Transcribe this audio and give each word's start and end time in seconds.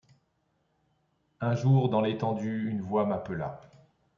Un 1.41 1.53
jour 1.53 1.87
dans 1.89 2.01
l’étendue 2.01 2.67
une 2.71 2.81
voix 2.81 3.05
m’appela. 3.05 3.61